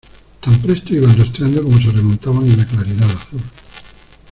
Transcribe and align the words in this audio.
tan 0.41 0.59
presto 0.63 0.93
iban 0.95 1.15
rastreando 1.15 1.61
como 1.61 1.77
se 1.77 1.91
remontaban 1.91 2.43
en 2.47 2.57
la 2.57 2.65
claridad 2.65 3.07
azul. 3.07 3.39